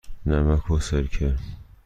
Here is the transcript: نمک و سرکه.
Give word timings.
نمک 0.25 0.71
و 0.71 0.79
سرکه. 0.79 1.35